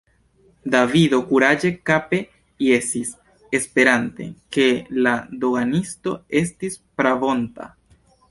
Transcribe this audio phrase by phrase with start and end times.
[0.75, 2.21] Davido kuraĝe kape
[2.67, 3.11] jesis,
[3.59, 4.27] esperante,
[4.57, 4.67] ke
[5.09, 5.13] la
[5.45, 7.69] doganisto estis pravonta.